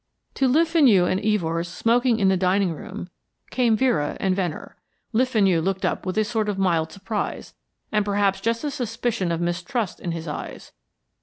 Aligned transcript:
To 0.33 0.47
Le 0.47 0.65
Fenu 0.65 1.05
and 1.05 1.21
Evors 1.23 1.67
smoking 1.67 2.17
in 2.19 2.27
the 2.27 2.35
dining 2.35 2.73
room 2.73 3.09
came 3.51 3.77
Vera 3.77 4.17
and 4.19 4.35
Venner. 4.35 4.75
Le 5.13 5.27
Fenu 5.27 5.61
looked 5.61 5.85
up 5.85 6.07
with 6.07 6.17
a 6.17 6.23
sort 6.25 6.49
of 6.49 6.57
mild 6.57 6.91
surprise 6.91 7.53
and 7.91 8.03
perhaps 8.03 8.41
just 8.41 8.63
a 8.63 8.71
suspicion 8.71 9.31
of 9.31 9.39
mistrust 9.39 9.99
in 9.99 10.11
his 10.11 10.27
eyes. 10.27 10.71